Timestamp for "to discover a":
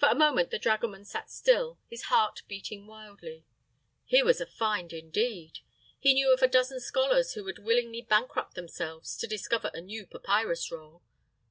9.18-9.82